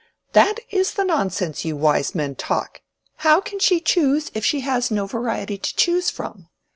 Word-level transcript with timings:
"That 0.33 0.59
is 0.71 0.95
the 0.95 1.03
nonsense 1.03 1.63
you 1.63 1.75
wise 1.75 2.15
men 2.15 2.33
talk! 2.33 2.81
How 3.17 3.39
can 3.39 3.59
she 3.59 3.79
choose 3.79 4.31
if 4.33 4.43
she 4.43 4.61
has 4.61 4.89
no 4.89 5.05
variety 5.05 5.59
to 5.59 5.75
choose 5.75 6.09
from? 6.09 6.47